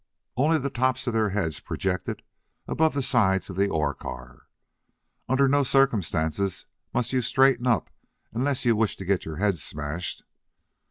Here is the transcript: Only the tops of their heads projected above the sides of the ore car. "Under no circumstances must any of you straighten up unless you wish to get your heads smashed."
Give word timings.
Only 0.35 0.57
the 0.57 0.71
tops 0.71 1.05
of 1.05 1.13
their 1.13 1.29
heads 1.29 1.59
projected 1.59 2.23
above 2.67 2.95
the 2.95 3.03
sides 3.03 3.51
of 3.51 3.55
the 3.55 3.69
ore 3.69 3.93
car. 3.93 4.47
"Under 5.29 5.47
no 5.47 5.61
circumstances 5.63 6.65
must 6.91 7.13
any 7.13 7.19
of 7.19 7.21
you 7.21 7.21
straighten 7.21 7.67
up 7.67 7.91
unless 8.33 8.65
you 8.65 8.75
wish 8.75 8.97
to 8.97 9.05
get 9.05 9.25
your 9.25 9.35
heads 9.35 9.61
smashed." 9.61 10.23